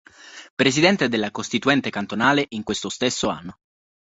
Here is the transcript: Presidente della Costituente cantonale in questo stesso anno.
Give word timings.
Presidente 0.55 1.09
della 1.09 1.29
Costituente 1.29 1.91
cantonale 1.91 2.47
in 2.49 2.63
questo 2.63 2.89
stesso 2.89 3.27
anno. 3.29 3.59